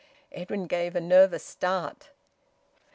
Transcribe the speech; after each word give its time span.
Edwin 0.31 0.65
gave 0.65 0.95
a 0.95 0.99
nervous 0.99 1.43
start. 1.45 2.09